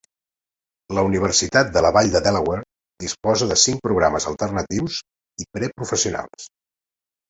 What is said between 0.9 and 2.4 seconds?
La Universitat de la Vall de